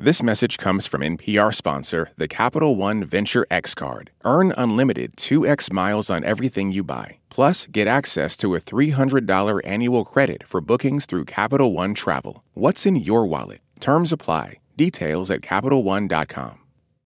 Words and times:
This 0.00 0.22
message 0.22 0.58
comes 0.58 0.86
from 0.86 1.00
NPR 1.00 1.52
sponsor, 1.52 2.10
the 2.16 2.28
Capital 2.28 2.76
One 2.76 3.02
Venture 3.02 3.44
X 3.50 3.74
Card. 3.74 4.12
Earn 4.24 4.54
unlimited 4.56 5.16
2x 5.16 5.72
miles 5.72 6.08
on 6.08 6.22
everything 6.22 6.70
you 6.70 6.84
buy. 6.84 7.18
Plus, 7.30 7.66
get 7.66 7.88
access 7.88 8.36
to 8.36 8.54
a 8.54 8.60
$300 8.60 9.60
annual 9.64 10.04
credit 10.04 10.46
for 10.46 10.60
bookings 10.60 11.04
through 11.04 11.24
Capital 11.24 11.72
One 11.72 11.94
Travel. 11.94 12.44
What's 12.54 12.86
in 12.86 12.94
your 12.94 13.26
wallet? 13.26 13.58
Terms 13.80 14.12
apply. 14.12 14.60
Details 14.76 15.32
at 15.32 15.40
CapitalOne.com. 15.40 16.60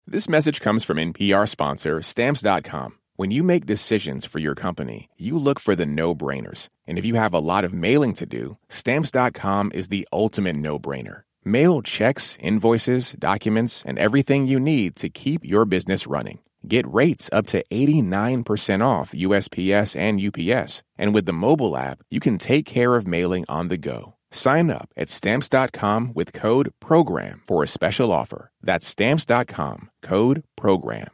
This 0.07 0.29
message 0.29 0.61
comes 0.61 0.85
from 0.85 0.98
NPR 0.98 1.48
sponsor, 1.48 2.03
Stamps.com. 2.03 2.98
When 3.16 3.30
you 3.30 3.43
make 3.43 3.64
decisions 3.64 4.27
for 4.27 4.41
your 4.41 4.55
company, 4.55 5.09
you 5.16 5.39
look 5.39 5.59
for 5.59 5.75
the 5.75 5.87
no 5.87 6.14
brainers. 6.14 6.69
And 6.87 6.98
if 6.98 7.07
you 7.07 7.14
have 7.14 7.32
a 7.32 7.39
lot 7.39 7.64
of 7.64 7.73
mailing 7.73 8.12
to 8.12 8.27
do, 8.27 8.59
Stamps.com 8.69 9.73
is 9.75 9.89
the 9.89 10.07
ultimate 10.12 10.57
no 10.57 10.79
brainer. 10.79 11.23
Mail 11.46 11.82
checks, 11.82 12.38
invoices, 12.40 13.12
documents, 13.18 13.84
and 13.84 13.98
everything 13.98 14.46
you 14.46 14.58
need 14.58 14.96
to 14.96 15.10
keep 15.10 15.45
your 15.45 15.66
business 15.66 16.06
running. 16.06 16.38
Get 16.66 16.91
rates 16.91 17.28
up 17.32 17.46
to 17.48 17.62
89% 17.70 18.82
off 18.82 19.12
USPS 19.12 19.95
and 19.95 20.19
UPS. 20.19 20.83
And 20.96 21.12
with 21.12 21.27
the 21.27 21.34
mobile 21.34 21.77
app, 21.77 21.98
you 22.10 22.19
can 22.20 22.38
take 22.38 22.64
care 22.64 22.96
of 22.96 23.06
mailing 23.06 23.45
on 23.46 23.69
the 23.69 23.77
go. 23.77 24.14
Sign 24.30 24.70
up 24.70 24.88
at 24.96 25.10
stamps.com 25.10 26.12
with 26.14 26.33
code 26.33 26.72
PROGRAM 26.80 27.42
for 27.47 27.62
a 27.62 27.69
special 27.69 28.11
offer. 28.11 28.50
That's 28.62 28.86
stamps.com, 28.86 29.91
code 30.02 30.45
PROGRAM. 30.56 31.13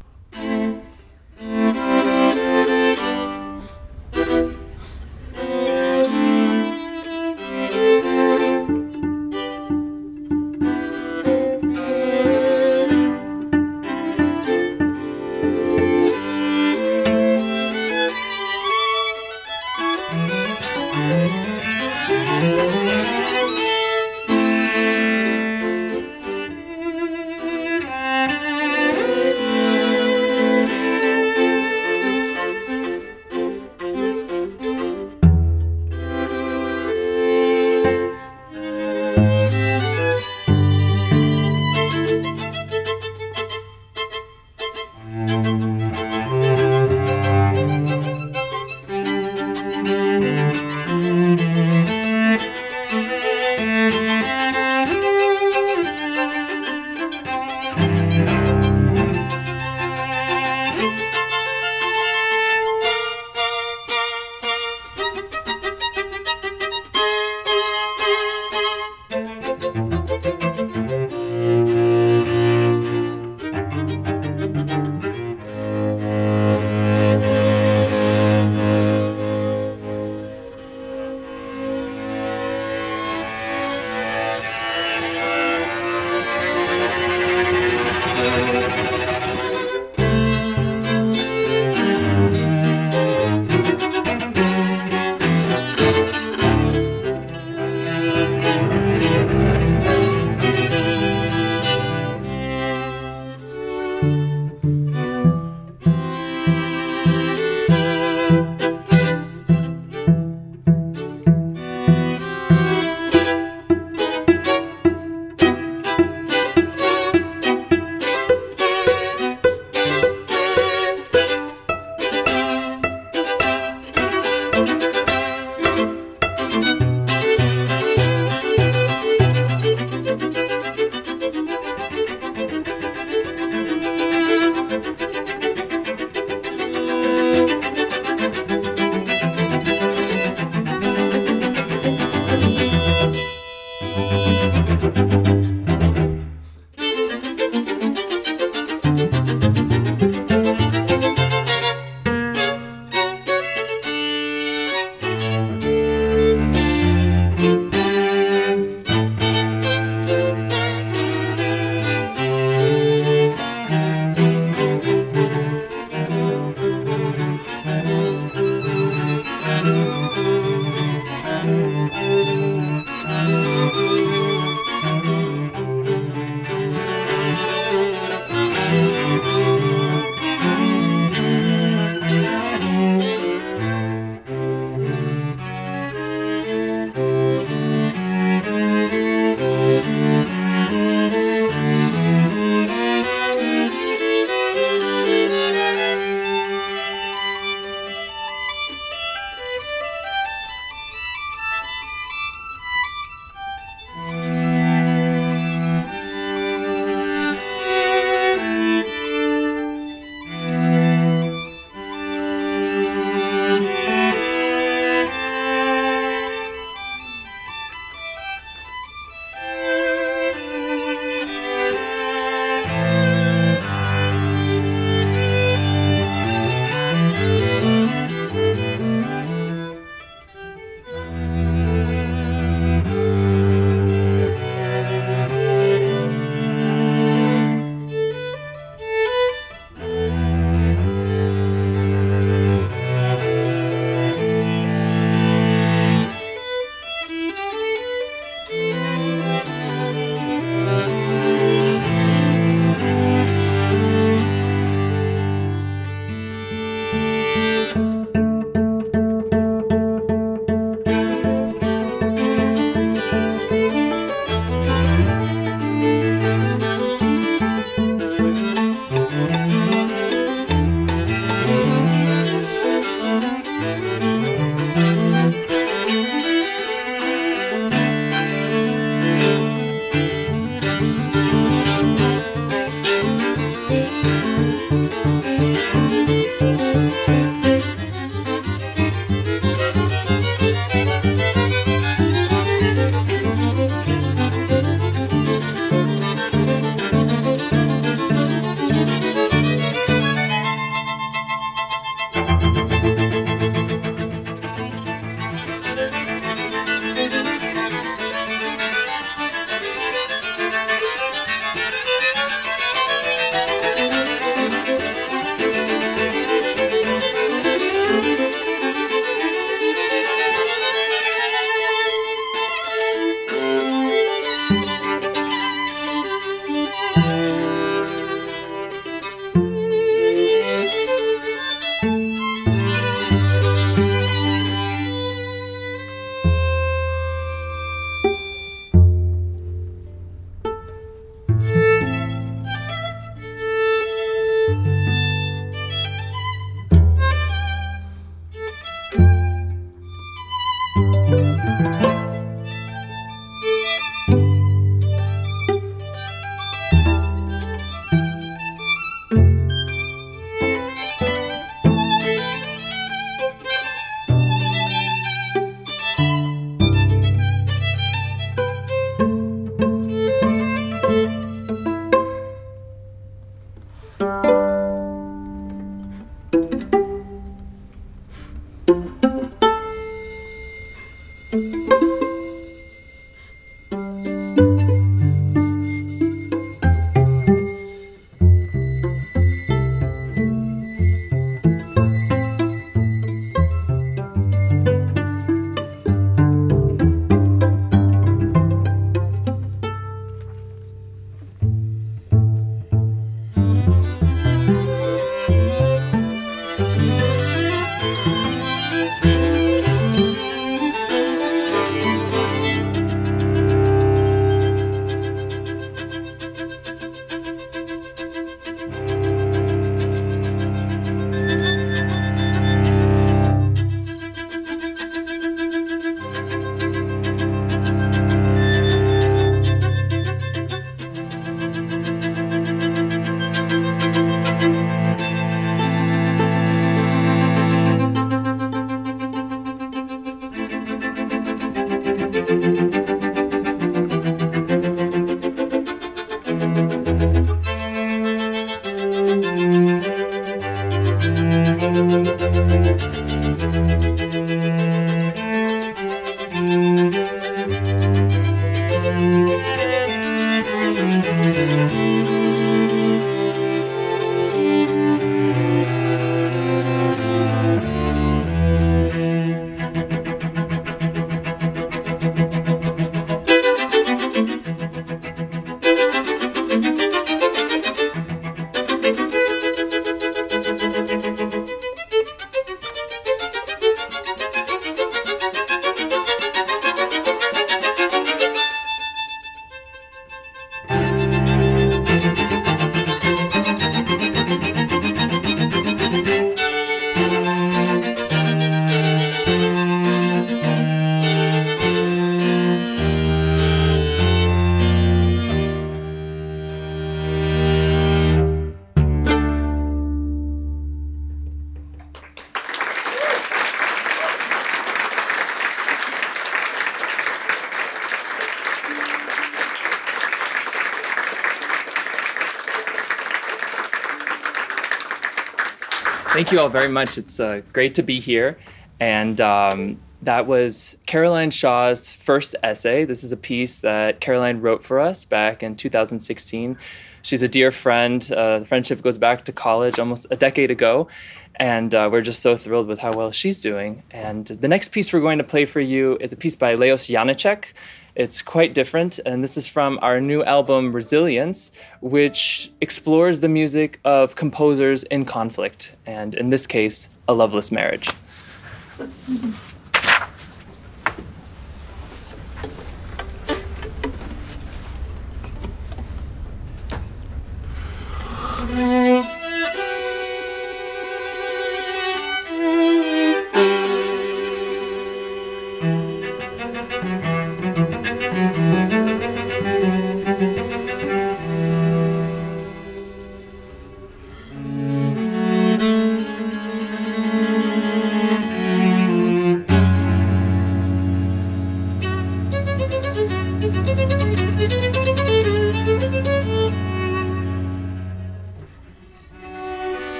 Thank 526.21 526.33
you 526.33 526.39
all 526.39 526.49
very 526.49 526.67
much. 526.67 526.99
It's 526.99 527.19
uh, 527.19 527.41
great 527.51 527.73
to 527.73 527.81
be 527.81 527.99
here. 527.99 528.37
And 528.79 529.19
um, 529.19 529.79
that 530.01 530.25
was 530.25 530.77
Caroline 530.87 531.31
Shaw's 531.31 531.93
first 531.93 532.35
essay. 532.41 532.85
This 532.85 533.03
is 533.03 533.11
a 533.11 533.17
piece 533.17 533.59
that 533.59 533.99
Caroline 534.01 534.41
wrote 534.41 534.63
for 534.63 534.79
us 534.79 535.05
back 535.05 535.43
in 535.43 535.55
2016. 535.55 536.57
She's 537.03 537.23
a 537.23 537.27
dear 537.27 537.51
friend. 537.51 538.11
Uh, 538.11 538.39
the 538.39 538.45
friendship 538.45 538.81
goes 538.81 538.97
back 538.97 539.25
to 539.25 539.31
college 539.31 539.79
almost 539.79 540.07
a 540.11 540.15
decade 540.15 540.51
ago. 540.51 540.87
And 541.35 541.73
uh, 541.73 541.89
we're 541.91 542.01
just 542.01 542.21
so 542.21 542.35
thrilled 542.35 542.67
with 542.67 542.79
how 542.79 542.93
well 542.93 543.11
she's 543.11 543.41
doing. 543.41 543.83
And 543.91 544.27
the 544.27 544.47
next 544.47 544.69
piece 544.69 544.91
we're 544.91 545.01
going 545.01 545.17
to 545.17 545.23
play 545.23 545.45
for 545.45 545.59
you 545.59 545.97
is 545.99 546.11
a 546.13 546.17
piece 546.17 546.35
by 546.35 546.55
Leos 546.55 546.87
Janáček. 546.87 547.53
It's 547.93 548.21
quite 548.21 548.53
different, 548.53 548.99
and 549.05 549.21
this 549.21 549.35
is 549.35 549.49
from 549.49 549.77
our 549.81 549.99
new 549.99 550.23
album 550.23 550.71
Resilience, 550.71 551.51
which 551.81 552.49
explores 552.61 553.19
the 553.19 553.27
music 553.27 553.81
of 553.83 554.15
composers 554.15 554.83
in 554.83 555.03
conflict, 555.03 555.75
and 555.85 556.15
in 556.15 556.29
this 556.29 556.47
case, 556.47 556.87
a 557.09 557.13
loveless 557.13 557.51
marriage. 557.51 557.89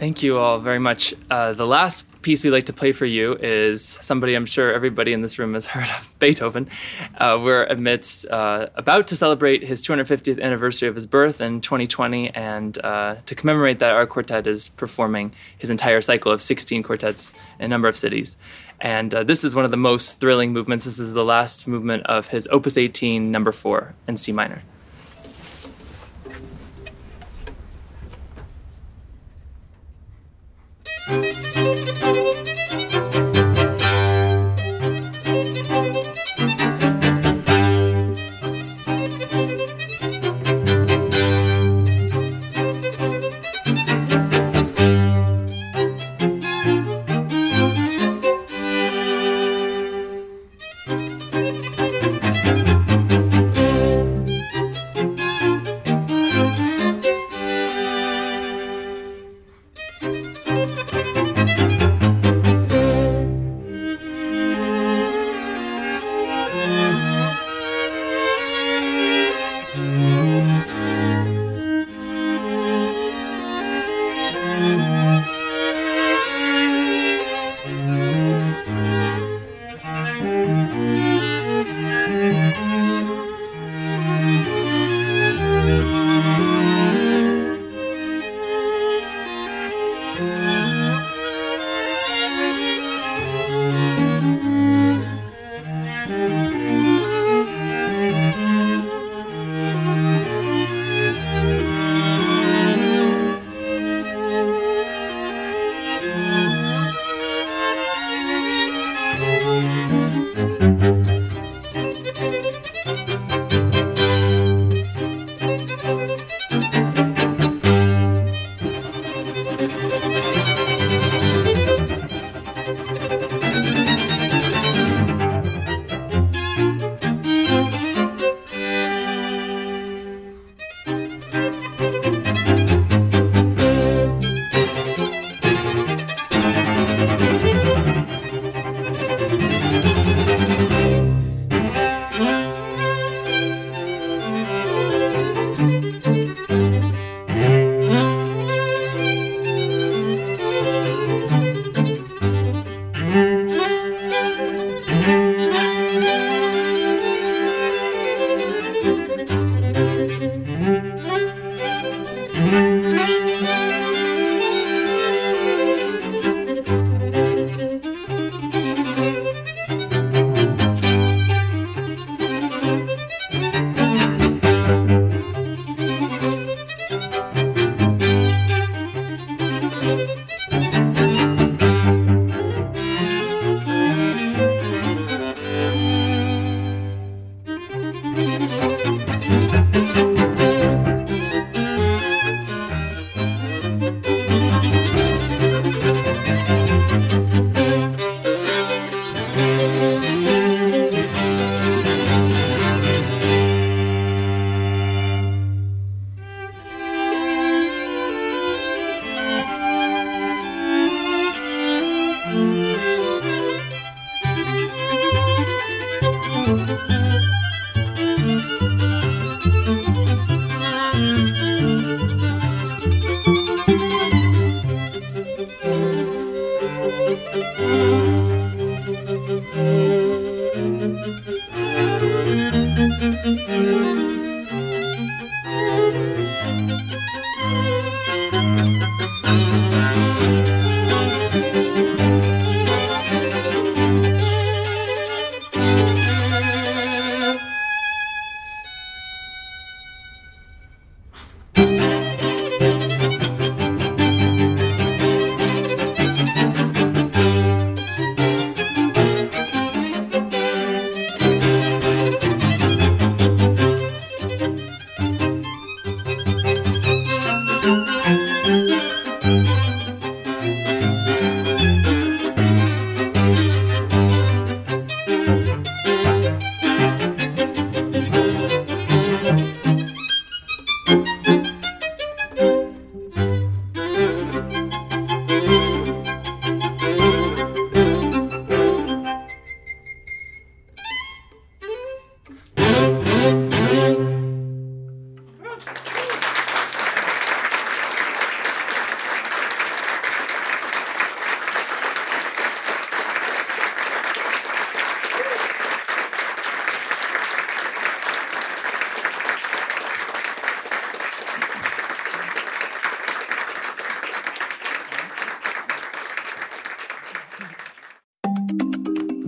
Thank 0.00 0.22
you 0.22 0.38
all 0.38 0.58
very 0.58 0.78
much. 0.78 1.12
Uh, 1.30 1.52
the 1.52 1.66
last 1.66 2.06
piece 2.22 2.42
we'd 2.42 2.52
like 2.52 2.64
to 2.64 2.72
play 2.72 2.92
for 2.92 3.04
you 3.04 3.34
is 3.34 3.84
somebody 3.84 4.34
I'm 4.34 4.46
sure 4.46 4.72
everybody 4.72 5.12
in 5.12 5.20
this 5.20 5.38
room 5.38 5.52
has 5.52 5.66
heard 5.74 5.90
of, 5.90 6.14
Beethoven. 6.18 6.70
Uh, 7.18 7.38
we're 7.42 7.64
amidst 7.64 8.26
uh, 8.30 8.70
about 8.76 9.08
to 9.08 9.16
celebrate 9.16 9.62
his 9.62 9.86
250th 9.86 10.40
anniversary 10.40 10.88
of 10.88 10.94
his 10.94 11.06
birth 11.06 11.42
in 11.42 11.60
2020, 11.60 12.30
and 12.30 12.82
uh, 12.82 13.16
to 13.26 13.34
commemorate 13.34 13.80
that, 13.80 13.94
our 13.94 14.06
quartet 14.06 14.46
is 14.46 14.70
performing 14.70 15.34
his 15.58 15.68
entire 15.68 16.00
cycle 16.00 16.32
of 16.32 16.40
16 16.40 16.82
quartets 16.82 17.34
in 17.58 17.66
a 17.66 17.68
number 17.68 17.86
of 17.86 17.94
cities. 17.94 18.38
And 18.80 19.14
uh, 19.14 19.22
this 19.22 19.44
is 19.44 19.54
one 19.54 19.66
of 19.66 19.70
the 19.70 19.76
most 19.76 20.18
thrilling 20.18 20.54
movements. 20.54 20.86
This 20.86 20.98
is 20.98 21.12
the 21.12 21.26
last 21.26 21.68
movement 21.68 22.06
of 22.06 22.28
his 22.28 22.48
Opus 22.50 22.78
18, 22.78 23.30
number 23.30 23.52
four, 23.52 23.94
in 24.08 24.16
C 24.16 24.32
minor. 24.32 24.62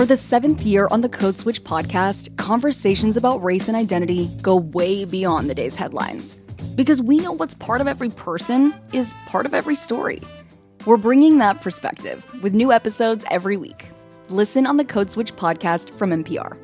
For 0.00 0.06
the 0.06 0.16
seventh 0.16 0.62
year 0.62 0.88
on 0.90 1.02
the 1.02 1.10
Code 1.10 1.36
Switch 1.36 1.62
podcast, 1.62 2.34
conversations 2.38 3.18
about 3.18 3.44
race 3.44 3.68
and 3.68 3.76
identity 3.76 4.30
go 4.40 4.56
way 4.56 5.04
beyond 5.04 5.50
the 5.50 5.54
day's 5.54 5.76
headlines. 5.76 6.38
Because 6.74 7.02
we 7.02 7.18
know 7.18 7.32
what's 7.32 7.52
part 7.52 7.82
of 7.82 7.86
every 7.86 8.08
person 8.08 8.72
is 8.94 9.14
part 9.26 9.44
of 9.44 9.52
every 9.52 9.74
story. 9.74 10.22
We're 10.86 10.96
bringing 10.96 11.36
that 11.36 11.60
perspective 11.60 12.24
with 12.42 12.54
new 12.54 12.72
episodes 12.72 13.26
every 13.30 13.58
week. 13.58 13.88
Listen 14.30 14.66
on 14.66 14.78
the 14.78 14.86
Code 14.86 15.10
Switch 15.10 15.36
podcast 15.36 15.90
from 15.90 16.12
NPR. 16.12 16.56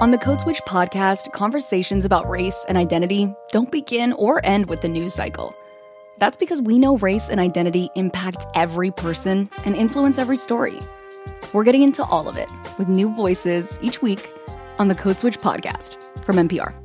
On 0.00 0.10
the 0.10 0.18
Code 0.18 0.40
Switch 0.40 0.60
podcast, 0.62 1.30
conversations 1.30 2.04
about 2.04 2.28
race 2.28 2.66
and 2.68 2.76
identity 2.76 3.32
don't 3.52 3.70
begin 3.70 4.12
or 4.14 4.44
end 4.44 4.66
with 4.66 4.80
the 4.80 4.88
news 4.88 5.14
cycle. 5.14 5.54
That's 6.18 6.36
because 6.36 6.62
we 6.62 6.78
know 6.78 6.96
race 6.98 7.28
and 7.28 7.40
identity 7.40 7.90
impact 7.94 8.46
every 8.54 8.90
person 8.90 9.50
and 9.64 9.74
influence 9.74 10.18
every 10.18 10.36
story. 10.36 10.78
We're 11.52 11.64
getting 11.64 11.82
into 11.82 12.04
all 12.04 12.28
of 12.28 12.36
it 12.36 12.48
with 12.78 12.88
new 12.88 13.14
voices 13.14 13.78
each 13.82 14.02
week 14.02 14.28
on 14.78 14.88
the 14.88 14.94
Code 14.94 15.16
Switch 15.16 15.38
podcast 15.38 15.96
from 16.24 16.36
NPR. 16.36 16.83